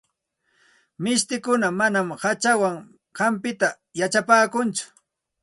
Mishtikuna 1.03 1.67
manam 1.79 2.07
hachawan 2.21 2.75
hampita 3.19 3.67
yachapaakunchu. 3.99 4.85